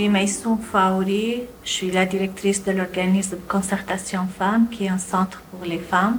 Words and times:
suis 0.00 0.08
Maïsoum 0.08 0.58
Faouri, 0.58 1.42
je 1.62 1.70
suis 1.70 1.90
la 1.90 2.06
directrice 2.06 2.64
de 2.64 2.72
l'organisme 2.72 3.36
Concertation 3.46 4.26
Femmes, 4.38 4.66
qui 4.70 4.86
est 4.86 4.88
un 4.88 4.96
centre 4.96 5.42
pour 5.50 5.66
les 5.66 5.78
femmes. 5.78 6.18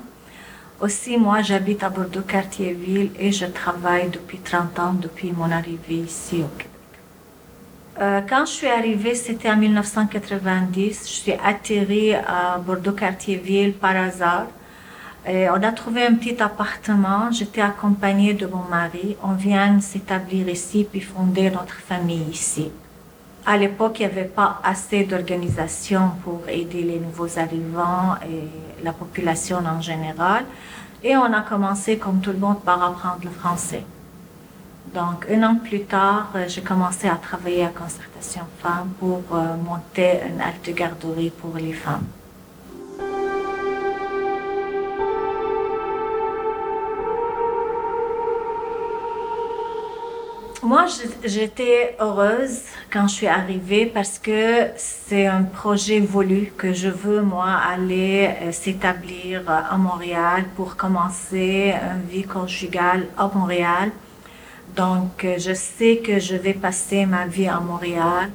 Aussi, 0.79 1.17
moi, 1.17 1.41
j'habite 1.41 1.81
à 1.81 1.89
Bordeaux, 1.89 2.21
quartier-ville, 2.21 3.09
et 3.17 3.31
je 3.31 3.47
travaille 3.47 4.11
depuis 4.11 4.37
30 4.37 4.77
ans, 4.77 4.93
depuis 4.93 5.31
mon 5.31 5.49
arrivée 5.51 6.01
ici 6.11 6.43
au 6.43 6.51
Québec. 6.59 6.67
Euh, 7.99 8.21
quand 8.29 8.45
je 8.45 8.51
suis 8.51 8.67
arrivée, 8.67 9.15
c'était 9.15 9.49
en 9.49 9.57
1990. 9.57 11.01
Je 11.07 11.13
suis 11.21 11.33
atterrie 11.43 12.13
à 12.13 12.59
Bordeaux, 12.63 12.91
quartier-ville, 12.91 13.73
par 13.73 13.95
hasard. 13.95 14.45
On 15.27 15.63
a 15.63 15.71
trouvé 15.71 16.05
un 16.05 16.13
petit 16.13 16.39
appartement. 16.39 17.31
J'étais 17.31 17.61
accompagnée 17.61 18.35
de 18.35 18.45
mon 18.45 18.63
mari. 18.69 19.15
On 19.23 19.33
vient 19.33 19.79
s'établir 19.81 20.47
ici 20.49 20.85
puis 20.91 21.01
fonder 21.01 21.49
notre 21.49 21.79
famille 21.79 22.27
ici. 22.29 22.69
À 23.45 23.57
l'époque, 23.57 23.99
il 23.99 24.05
n'y 24.05 24.11
avait 24.11 24.25
pas 24.25 24.59
assez 24.63 25.03
d'organisation 25.03 26.11
pour 26.23 26.41
aider 26.47 26.83
les 26.83 26.99
nouveaux 26.99 27.39
arrivants 27.39 28.15
et 28.29 28.83
la 28.83 28.93
population 28.93 29.57
en 29.57 29.81
général. 29.81 30.45
Et 31.03 31.17
on 31.17 31.33
a 31.33 31.41
commencé, 31.41 31.97
comme 31.97 32.21
tout 32.21 32.31
le 32.31 32.37
monde, 32.37 32.61
par 32.61 32.83
apprendre 32.83 33.21
le 33.23 33.31
français. 33.31 33.83
Donc, 34.93 35.25
un 35.31 35.41
an 35.43 35.55
plus 35.55 35.83
tard, 35.83 36.31
j'ai 36.47 36.61
commencé 36.61 37.07
à 37.07 37.15
travailler 37.15 37.65
à 37.65 37.69
Concertation 37.69 38.43
Femmes 38.61 38.91
pour 38.99 39.23
euh, 39.33 39.55
monter 39.57 40.19
une 40.29 40.41
halte 40.41 40.69
garderie 40.75 41.31
pour 41.31 41.55
les 41.55 41.73
femmes. 41.73 42.05
Moi, 50.63 50.85
j'étais 51.25 51.95
heureuse 51.99 52.59
quand 52.93 53.07
je 53.07 53.15
suis 53.15 53.27
arrivée 53.27 53.87
parce 53.87 54.19
que 54.19 54.67
c'est 54.77 55.25
un 55.25 55.41
projet 55.41 55.99
voulu 55.99 56.53
que 56.55 56.71
je 56.71 56.87
veux, 56.87 57.23
moi, 57.23 57.47
aller 57.49 58.29
euh, 58.43 58.51
s'établir 58.51 59.41
à 59.49 59.75
Montréal 59.77 60.45
pour 60.55 60.75
commencer 60.75 61.73
une 61.73 62.07
vie 62.07 62.25
conjugale 62.25 63.07
à 63.17 63.27
Montréal. 63.33 63.91
Donc, 64.75 65.25
euh, 65.25 65.39
je 65.39 65.55
sais 65.55 65.97
que 65.97 66.19
je 66.19 66.35
vais 66.35 66.53
passer 66.53 67.07
ma 67.07 67.25
vie 67.25 67.47
à 67.47 67.59
Montréal. 67.59 68.29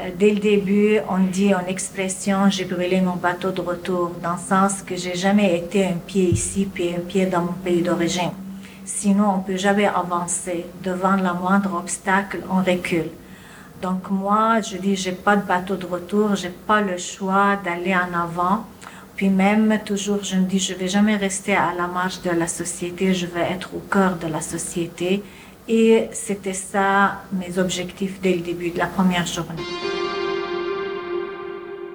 Euh, 0.00 0.10
dès 0.18 0.30
le 0.30 0.40
début, 0.40 0.98
on 1.08 1.18
dit 1.18 1.54
en 1.54 1.64
expression, 1.64 2.50
j'ai 2.50 2.64
brûlé 2.64 3.00
mon 3.00 3.14
bateau 3.14 3.52
de 3.52 3.60
retour, 3.60 4.10
dans 4.20 4.32
le 4.32 4.38
sens 4.40 4.82
que 4.82 4.96
j'ai 4.96 5.14
jamais 5.14 5.56
été 5.56 5.86
un 5.86 5.98
pied 6.04 6.24
ici 6.24 6.68
puis 6.72 6.92
un 6.92 7.06
pied 7.06 7.26
dans 7.26 7.42
mon 7.42 7.52
pays 7.52 7.82
d'origine. 7.82 8.47
Sinon, 8.88 9.34
on 9.36 9.40
peut 9.40 9.58
jamais 9.58 9.84
avancer. 9.84 10.64
Devant 10.82 11.16
le 11.16 11.34
moindre 11.34 11.74
obstacle, 11.74 12.38
on 12.50 12.62
recule. 12.62 13.10
Donc 13.82 14.10
moi, 14.10 14.62
je 14.62 14.78
dis, 14.78 14.96
j'ai 14.96 15.12
pas 15.12 15.36
de 15.36 15.46
bateau 15.46 15.76
de 15.76 15.84
retour, 15.84 16.34
j'ai 16.34 16.48
pas 16.48 16.80
le 16.80 16.96
choix 16.96 17.56
d'aller 17.62 17.94
en 17.94 18.18
avant. 18.18 18.64
Puis 19.14 19.28
même 19.28 19.78
toujours, 19.84 20.24
je 20.24 20.36
me 20.36 20.46
dis, 20.46 20.58
je 20.58 20.72
vais 20.72 20.88
jamais 20.88 21.16
rester 21.16 21.54
à 21.54 21.74
la 21.76 21.86
marge 21.86 22.22
de 22.22 22.30
la 22.30 22.46
société, 22.46 23.12
je 23.12 23.26
vais 23.26 23.42
être 23.42 23.74
au 23.74 23.80
cœur 23.80 24.16
de 24.16 24.26
la 24.26 24.40
société. 24.40 25.22
Et 25.68 26.08
c'était 26.12 26.54
ça 26.54 27.20
mes 27.30 27.58
objectifs 27.58 28.18
dès 28.22 28.34
le 28.36 28.40
début 28.40 28.70
de 28.70 28.78
la 28.78 28.86
première 28.86 29.26
journée. 29.26 29.68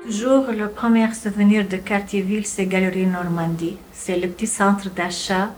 Toujours 0.06 0.46
le 0.52 0.70
premier 0.70 1.12
souvenir 1.16 1.68
de 1.68 1.78
Quartier-Ville, 1.78 2.46
c'est 2.46 2.68
Galerie 2.68 3.08
Normandie. 3.08 3.78
C'est 3.92 4.20
le 4.20 4.28
petit 4.28 4.48
centre 4.48 4.92
d'achat 4.92 5.50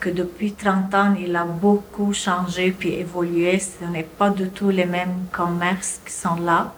que 0.00 0.10
depuis 0.10 0.52
30 0.52 0.94
ans, 0.94 1.14
il 1.18 1.34
a 1.36 1.44
beaucoup 1.44 2.12
changé 2.12 2.70
puis 2.72 2.94
évolué. 2.94 3.58
Ce 3.58 3.84
n'est 3.84 4.02
pas 4.02 4.30
du 4.30 4.48
tout 4.50 4.70
les 4.70 4.86
mêmes 4.86 5.26
commerces 5.32 6.00
qui 6.04 6.12
sont 6.12 6.36
là. 6.36 6.72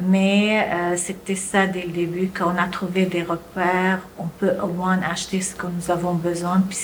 Mais 0.00 0.68
euh, 0.70 0.96
c'était 0.96 1.34
ça 1.34 1.66
dès 1.66 1.82
le 1.82 1.90
début, 1.90 2.28
qu'on 2.28 2.56
a 2.56 2.68
trouvé 2.68 3.06
des 3.06 3.22
repères, 3.22 3.98
on 4.18 4.26
peut 4.26 4.52
au 4.62 4.68
moins 4.68 5.00
acheter 5.02 5.40
ce 5.40 5.54
que 5.56 5.66
nous 5.66 5.90
avons 5.90 6.14
besoin, 6.14 6.62
puis 6.68 6.78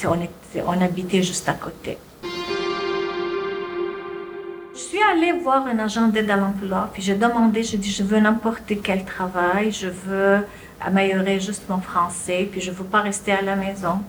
on, 0.66 0.80
habitait 0.80 1.22
juste 1.22 1.48
à 1.48 1.52
côté. 1.52 1.98
Je 4.74 4.80
suis 4.80 4.98
allée 5.02 5.32
voir 5.40 5.64
un 5.66 5.78
agent 5.78 6.08
d'aide 6.08 6.30
à 6.30 6.36
l'emploi, 6.36 6.90
puis 6.92 7.00
j'ai 7.00 7.14
demandé, 7.14 7.62
je 7.62 7.76
dis, 7.76 7.92
je 7.92 8.02
veux 8.02 8.18
n'importe 8.18 8.72
quel 8.82 9.04
travail, 9.04 9.70
je 9.70 9.86
veux 9.86 10.44
améliorer 10.80 11.38
juste 11.38 11.62
mon 11.68 11.80
français, 11.80 12.48
puis 12.50 12.60
je 12.60 12.72
veux 12.72 12.84
pas 12.84 13.02
rester 13.02 13.30
à 13.32 13.40
la 13.40 13.54
maison. 13.54 14.00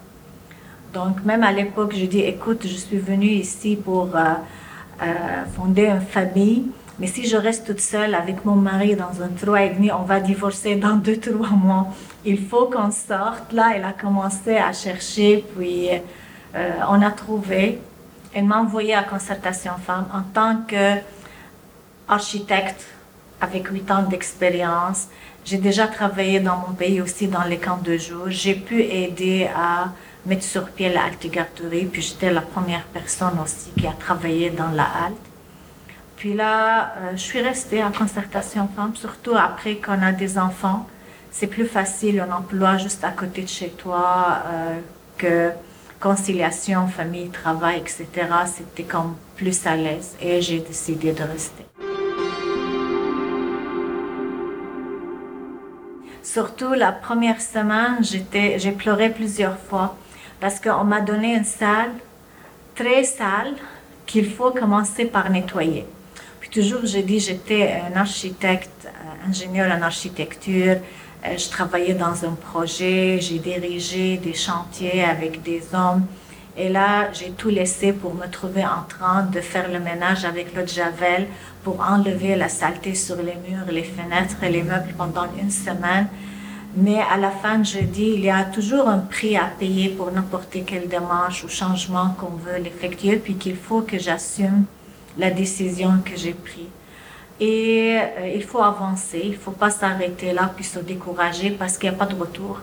Donc, 0.98 1.24
même 1.24 1.44
à 1.44 1.52
l'époque, 1.52 1.94
je 1.96 2.06
dis, 2.08 2.22
écoute, 2.22 2.62
je 2.64 2.76
suis 2.76 2.98
venue 2.98 3.30
ici 3.30 3.76
pour 3.76 4.16
euh, 4.16 4.34
euh, 5.04 5.46
fonder 5.56 5.86
une 5.86 6.02
famille, 6.02 6.64
mais 6.98 7.06
si 7.06 7.28
je 7.28 7.38
reste 7.38 7.68
toute 7.68 7.82
seule 7.82 8.16
avec 8.16 8.44
mon 8.46 8.56
mari 8.56 8.96
dans 8.96 9.22
un 9.22 9.28
trois 9.40 9.62
et 9.62 9.70
demi, 9.70 9.92
on 9.92 10.02
va 10.02 10.20
divorcer 10.20 10.76
dans 10.76 10.96
deux, 10.96 11.18
trois 11.18 11.52
mois. 11.52 11.90
Il 12.26 12.40
faut 12.40 12.66
qu'on 12.66 12.90
sorte. 12.90 13.54
Là, 13.54 13.74
elle 13.76 13.84
a 13.84 13.94
commencé 13.94 14.58
à 14.58 14.74
chercher, 14.74 15.46
puis 15.56 15.90
euh, 16.56 16.72
on 16.90 17.00
a 17.04 17.12
trouvé. 17.12 17.80
Elle 18.34 18.46
m'a 18.46 18.58
envoyé 18.58 18.96
à 18.96 19.04
Concertation 19.04 19.74
Femmes 19.86 20.08
en 20.12 20.24
tant 20.24 20.62
qu'architecte 22.08 22.88
avec 23.40 23.68
huit 23.68 23.92
ans 23.92 24.02
d'expérience. 24.02 25.10
J'ai 25.46 25.60
déjà 25.60 25.86
travaillé 25.86 26.40
dans 26.40 26.58
mon 26.58 26.74
pays 26.74 27.02
aussi 27.02 27.28
dans 27.28 27.44
les 27.44 27.58
camps 27.58 27.84
de 27.84 27.98
jour. 27.98 28.24
J'ai 28.30 28.56
pu 28.56 28.82
aider 28.82 29.48
à 29.56 29.90
mettre 30.28 30.44
sur 30.44 30.66
pied 30.70 30.90
la 30.90 31.06
halte 31.06 31.26
garderie. 31.32 31.86
Puis 31.86 32.02
j'étais 32.02 32.32
la 32.32 32.42
première 32.42 32.84
personne 32.84 33.40
aussi 33.44 33.72
qui 33.80 33.88
a 33.88 33.94
travaillé 33.94 34.50
dans 34.50 34.70
la 34.70 34.84
halte. 34.84 35.18
Puis 36.18 36.34
là, 36.34 36.94
euh, 36.98 37.12
je 37.14 37.22
suis 37.22 37.42
restée 37.42 37.84
en 37.84 37.92
concertation 37.92 38.68
femme, 38.76 38.96
surtout 38.96 39.36
après 39.36 39.76
qu'on 39.76 40.02
a 40.02 40.12
des 40.12 40.38
enfants. 40.38 40.88
C'est 41.32 41.48
plus 41.48 41.66
facile 41.66 42.20
un 42.20 42.32
emploi 42.32 42.78
juste 42.78 43.04
à 43.04 43.12
côté 43.12 43.44
de 43.44 43.48
chez 43.48 43.70
toi 43.70 44.42
euh, 44.48 44.80
que 45.18 45.52
conciliation, 46.00 46.88
famille, 46.88 47.30
travail, 47.30 47.78
etc. 47.80 48.08
C'était 48.46 48.84
comme 48.84 49.16
plus 49.36 49.66
à 49.66 49.76
l'aise 49.76 50.16
et 50.22 50.42
j'ai 50.42 50.60
décidé 50.60 51.12
de 51.12 51.24
rester. 51.24 51.66
Surtout 56.24 56.74
la 56.74 56.92
première 56.92 57.42
semaine, 57.42 57.98
j'ai 58.02 58.72
pleuré 58.72 59.10
plusieurs 59.10 59.58
fois 59.58 59.96
parce 60.40 60.60
qu'on 60.60 60.84
m'a 60.84 61.02
donné 61.02 61.36
une 61.36 61.46
salle 61.46 61.92
très 62.76 63.04
sale 63.04 63.56
qu'il 64.06 64.30
faut 64.30 64.52
commencer 64.52 65.06
par 65.06 65.30
nettoyer. 65.30 65.86
Puis 66.40 66.50
toujours, 66.50 66.86
j'ai 66.86 67.04
dit, 67.04 67.20
j'étais 67.20 67.82
un 67.92 67.98
architecte, 67.98 68.86
euh, 68.88 69.30
ingénieur 69.30 69.70
en 69.76 69.82
architecture, 69.82 70.78
euh, 71.26 71.38
je 71.38 71.50
travaillais 71.50 71.94
dans 71.94 72.24
un 72.26 72.34
projet, 72.34 73.20
j'ai 73.20 73.40
dirigé 73.40 74.18
des 74.18 74.34
chantiers 74.34 75.04
avec 75.04 75.42
des 75.42 75.64
hommes. 75.74 76.06
Et 76.56 76.70
là, 76.70 77.12
j'ai 77.14 77.32
tout 77.32 77.50
laissé 77.50 77.94
pour 77.94 78.16
me 78.16 78.28
trouver 78.28 78.66
en 78.66 78.84
train 78.88 79.24
de 79.24 79.42
faire 79.42 79.70
le 79.72 79.80
ménage 79.80 80.26
avec 80.26 80.56
l'eau 80.56 80.64
de 80.64 80.68
Javel 80.68 81.28
pour 81.64 81.82
enlever 81.82 82.36
la 82.36 82.50
saleté 82.50 82.96
sur 82.96 83.18
les 83.18 83.36
murs, 83.48 83.70
les 83.70 83.84
fenêtres 83.84 84.42
et 84.44 84.50
les 84.50 84.64
meubles 84.64 84.94
pendant 84.98 85.28
une 85.40 85.52
semaine. 85.52 86.08
Mais 86.80 87.00
à 87.00 87.18
la 87.18 87.32
fin, 87.32 87.64
je 87.64 87.80
dis, 87.80 88.12
il 88.18 88.20
y 88.20 88.30
a 88.30 88.44
toujours 88.44 88.88
un 88.88 89.00
prix 89.00 89.36
à 89.36 89.46
payer 89.46 89.90
pour 89.90 90.12
n'importe 90.12 90.56
quelle 90.64 90.88
démarche 90.88 91.44
ou 91.44 91.50
changement 91.50 92.16
qu'on 92.20 92.36
veut 92.36 92.60
l'effectuer, 92.64 93.16
puis 93.16 93.34
qu'il 93.34 93.56
faut 93.56 93.82
que 93.82 93.98
j'assume 93.98 94.66
la 95.18 95.32
décision 95.32 95.98
que 96.06 96.16
j'ai 96.16 96.34
prise. 96.34 96.68
Et 97.40 97.98
euh, 98.00 98.32
il 98.36 98.44
faut 98.44 98.62
avancer, 98.62 99.22
il 99.24 99.36
faut 99.36 99.52
pas 99.52 99.72
s'arrêter 99.72 100.34
là 100.34 100.52
puis 100.56 100.64
se 100.64 100.78
décourager 100.78 101.50
parce 101.50 101.80
qu'il 101.80 101.90
n'y 101.90 101.96
a 101.96 101.98
pas 101.98 102.06
de 102.06 102.16
retour. 102.16 102.62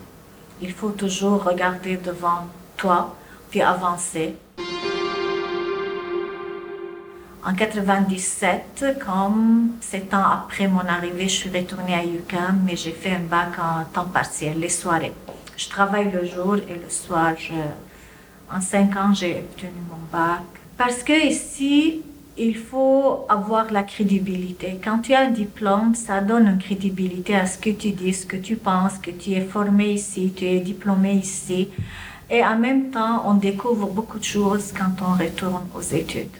Il 0.61 0.71
faut 0.71 0.91
toujours 0.91 1.43
regarder 1.43 1.97
devant 1.97 2.47
toi 2.77 3.15
puis 3.49 3.61
avancer. 3.61 4.35
En 7.47 7.53
97, 7.53 8.97
comme 9.05 9.73
sept 9.79 10.11
ans 10.15 10.23
après 10.33 10.67
mon 10.67 10.79
arrivée, 10.79 11.29
je 11.29 11.35
suis 11.35 11.49
retournée 11.51 11.93
à 11.93 12.03
UQAM, 12.03 12.61
mais 12.65 12.75
j'ai 12.75 12.91
fait 12.91 13.11
un 13.11 13.19
bac 13.19 13.49
en 13.59 13.85
temps 13.85 14.09
partiel, 14.09 14.57
les 14.57 14.69
soirées. 14.69 15.13
Je 15.55 15.69
travaille 15.69 16.11
le 16.11 16.25
jour 16.25 16.55
et 16.55 16.73
le 16.73 16.89
soir. 16.89 17.33
en 18.51 18.61
cinq 18.61 18.95
ans, 18.97 19.13
j'ai 19.13 19.35
obtenu 19.35 19.79
mon 19.91 20.01
bac. 20.11 20.41
Parce 20.75 21.03
que 21.03 21.27
ici, 21.27 22.01
il 22.35 22.57
faut 22.57 23.27
avoir 23.29 23.71
la 23.71 23.83
crédibilité. 23.83 24.79
Quand 24.83 24.97
tu 24.97 25.13
as 25.13 25.19
un 25.27 25.29
diplôme, 25.29 25.93
ça 25.93 26.21
donne 26.21 26.47
une 26.47 26.57
crédibilité 26.57 27.35
à 27.35 27.45
ce 27.45 27.59
que 27.59 27.69
tu 27.69 27.91
dis, 27.91 28.15
ce 28.15 28.25
que 28.25 28.37
tu 28.37 28.55
penses, 28.55 28.97
que 28.97 29.11
tu 29.11 29.33
es 29.33 29.41
formé 29.41 29.93
ici, 29.93 30.33
tu 30.35 30.45
es 30.45 30.59
diplômé 30.61 31.13
ici. 31.13 31.69
Et 32.27 32.43
en 32.43 32.57
même 32.57 32.89
temps, 32.89 33.21
on 33.27 33.35
découvre 33.35 33.85
beaucoup 33.85 34.17
de 34.17 34.23
choses 34.23 34.73
quand 34.75 35.05
on 35.05 35.13
retourne 35.23 35.67
aux 35.75 35.81
études. 35.81 36.37